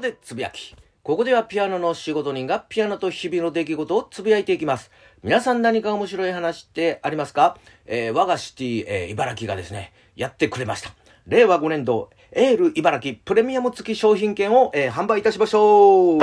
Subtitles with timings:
[0.00, 0.74] でつぶやき。
[1.02, 4.90] ここではピアノの仕事人がピアノと日々の出来事をつぶやいていきます。
[5.22, 7.56] 皆さん何か面白い話ってありますか？
[7.86, 10.90] えー、我がシティ、えー、茨城がですね、やってくれました。
[11.26, 16.18] 令和5年度、エール茨城プレミアム付き商品券を、えー、販売いたしましょう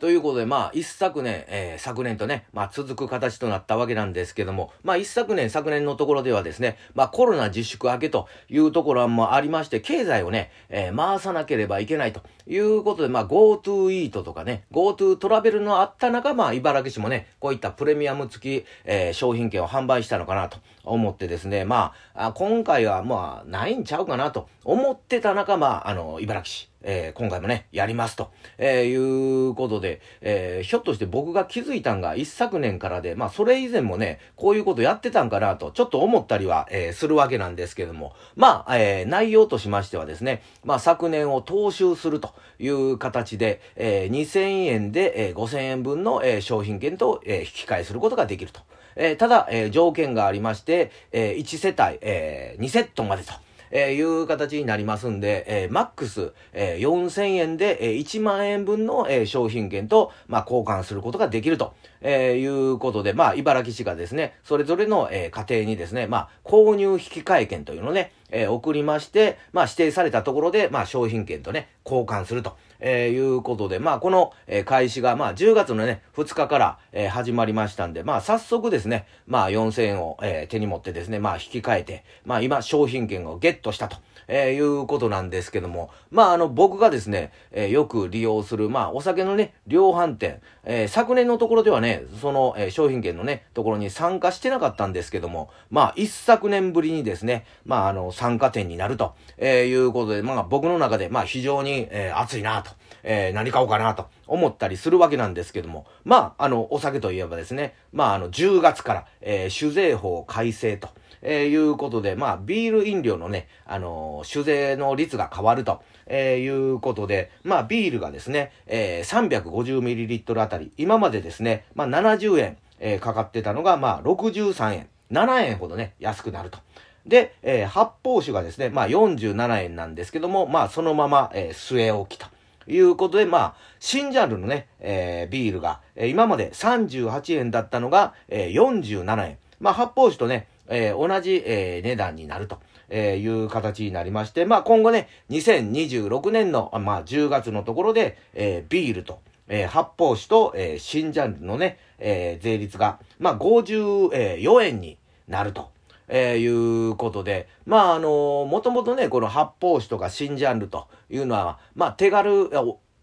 [0.00, 48.60] ということで、まあ、一昨年、えー、昨年とね、まあ、続く形となったわけなんですけども、まあ、一昨年、昨年のところではですね、まあ、コロナ自粛明けというところもありまして、経済をね、えー、回さなければいけないということで、まあ、GoTo イートとかね、GoTo トラベルのあった中、まあ、茨城市もね、こういったプレミアム付き、えー、商品券を販売したのかなと思ってですね、まあ、今回は、まあ、ないんちゃうかなと思ってた中、まあ、あの、茨城市、えー、今回もね、やりますと、えー、いうことで、えー、ひょっとして僕が気づいたんが一昨年からで、まあそれ以前もね、こういうことやってたんかなと、ちょっと思ったりは、え、するわけなんですけども、まあ、え、内容としましてはですね、まあ昨年を踏襲するという形で、えー、2000円で、えー、5000円分の、え、商品券と、え、引き換えすることができると。
[48.96, 53.32] え、ただ、え、条件がありまして、え、1世帯、え、2セットまでと。
[53.70, 72.56] え、いう形になりますんで、え、マックス、えー、4000円で、え、1万円分の、え、商品券と、まあ、交換することができると、え、いうことで、まあ、茨城市がですね、それぞれの、え、家庭にですね、まあ、購入引換券というのをね、え、送りまして、まあ、指定されたところで、まあ、商品券とね、交換すると。
[72.80, 83.96] えー、いうことで、まあ、この、えー、開始が、まあ、10月のね、2日から、えー、始まりましたんで、まあ、早速ですね、まあ、4000円を、えー、手に持ってですね、まあ、引き換えて、まあ、今、商品券をゲットしたと。
[84.32, 102.69] えー、いうことなんですけども、まあ、あの、僕がですね、えー、よく利用する、まあ、お酒のね、量販店、えー、昨年のところではね、その、えー、商品券のね、ところに参加してなかったんですけども、まあ、一昨年ぶりにですね、まあ、あの、参加店になると、えー、いうことで、まあ、僕の中で、まあ、非常に、えー、熱いなと、
[103.02, 110.88] えー、何買おうかなと思ったりするわけなんですけども、まあ、あの、お酒といえばですね、まあ、あの、10月から、えー、酒税法改正と、
[111.22, 126.58] えー、いうことで、まあ、ビール飲料のね、あのー、酒税の率が変わると、えー、いうことで、まあ、ビールがですね、えー、350ml あたり、今までですね、まあ、70円、えー、かかってたのが、まあ、63円、7円ほどね、安くなると。
[127.06, 132.26] で、えー、発泡酒がですね、まあ47円なんですけども、まあそのまま、えー、据え置きと。
[132.66, 139.38] いうことで、まあ、新ジャンルのね、えー、ビールが、えー、今まで38円だったのが、えー、47円。
[139.60, 142.58] まあ、発泡酒とね、えー、同じ、えー、値段になると。
[142.90, 154.98] えー、いう形になりまして、まあ今後ね、2026年の、まあ10月のところで、えー、ビールと、えー、発泡酒と、えー、新ジャンルのね、えー、税率が、まあ54円に
[155.28, 155.70] なると。
[156.10, 162.50] えー、いうことで、まあ、あのー、もともとね、この発泡酒とか新ジャンルというのは、まあ、手軽、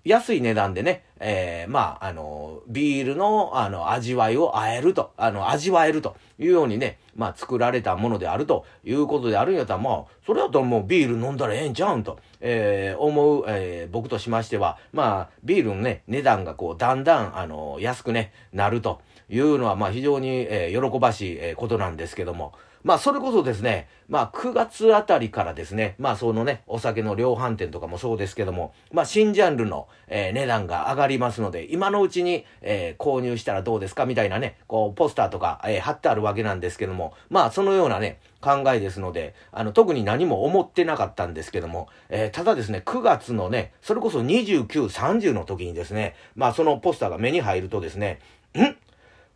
[0.08, 19.02] 安い値段でね、えー、まあ、あの、ビールの、あの、味わいをあえると、あの、味わえるというようにね、まあ、作られたものであるということであるんやったら、まあ、それだったらもうビール飲んだらええんちゃうんと、えー、思う、えー、僕としましては、まあ、ビールのね、値段がこう、だんだん、あの、安くね、なると。
[19.30, 22.54] いうのは、まあ、非常に、えー、喜ばしい、えことなんですけども、
[22.88, 48.20] まあ、それこそですね、まあ、9月あたりからですね、まあ、そのね、お酒の量販店とかもそうですけども、まあ、新ジャンルの、えー、値段が上がりますので、今のうちに、えー、購入したらどうですかみたいなね、こう、ポスターとか、えー、貼ってあるわけなんですけども、まあ、そのようなね、考えですので、あの、特に何も思ってなかったんですけども、えー、ただですね、9月のね、それこそ29、30の時にですね、まあ、そのポスターが目に入るとですね、
[48.56, 48.87] ん？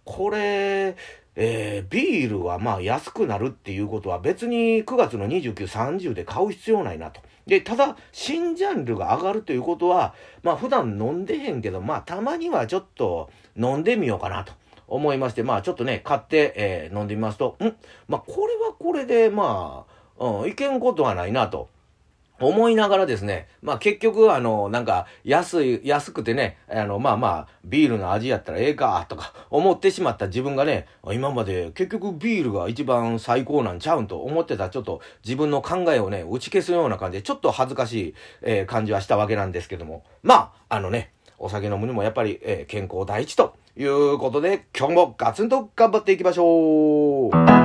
[0.03, 0.95] これ、
[1.35, 7.22] えー、ビールはまあ安くなるっていうことは別に9月の29、30で買う必要ないなと。
[7.47, 10.13] で、ただ、新ジャンルが上がるということは、
[10.44, 14.53] まあ普段飲んでへんけど、まあたまにはちょっと飲んでみようかなと
[14.88, 17.75] 思いまして、まあちょっとね、買って、えー、飲んでみますと、ん
[18.07, 19.86] まあこれはこれで、ま
[20.19, 21.69] あ、うん、いけんことはないなと。
[22.47, 47.61] 思いながらですね、まあ結局あの、なんか安い、安くてね、あの、まあまあ、ビールの味やったらええか、とか思ってしまった自分がね、今まで結局ビールが一番最高なんちゃうんと思ってたちょっと自分の考えをね、打ち消すような感じで、ちょっと恥ずかしい、えー、感じはしたわけなんですけども、まあ、あのね、お酒飲むにもやっぱり、えー、健康第一ということで、今日もガツンと頑張っていきましょう。